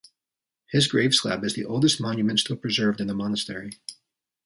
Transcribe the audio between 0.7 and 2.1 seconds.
His grave slab is the oldest